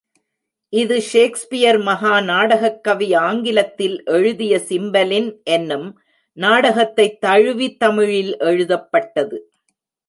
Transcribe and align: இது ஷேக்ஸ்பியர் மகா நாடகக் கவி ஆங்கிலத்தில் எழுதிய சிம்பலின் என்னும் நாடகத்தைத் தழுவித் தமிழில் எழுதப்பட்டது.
இது 0.73 1.01
ஷேக்ஸ்பியர் 1.01 1.77
மகா 1.77 2.21
நாடகக் 2.21 2.83
கவி 2.83 3.13
ஆங்கிலத்தில் 3.13 4.03
எழுதிய 4.05 4.57
சிம்பலின் 4.69 5.43
என்னும் 5.43 5.87
நாடகத்தைத் 6.37 7.21
தழுவித் 7.21 7.79
தமிழில் 7.79 8.37
எழுதப்பட்டது. 8.39 9.51